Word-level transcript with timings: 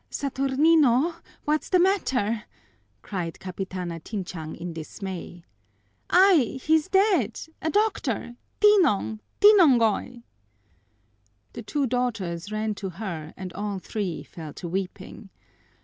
"Saturnino, 0.09 1.13
what's 1.45 1.69
the 1.69 1.79
matter?" 1.79 2.45
cried 3.03 3.35
Capitana 3.39 3.99
Tinchang 3.99 4.55
in 4.55 4.73
dismay. 4.73 5.43
"Ay, 6.09 6.59
he's 6.63 6.89
dead! 6.89 7.39
A 7.61 7.69
doctor! 7.69 8.35
Tinong, 8.59 9.19
Tinongoy!" 9.39 10.23
The 11.53 11.61
two 11.61 11.85
daughters 11.85 12.51
ran 12.51 12.73
to 12.73 12.89
her, 12.89 13.31
and 13.37 13.53
all 13.53 13.77
three 13.77 14.23
fell 14.23 14.53
to 14.53 14.67
weeping. 14.67 15.29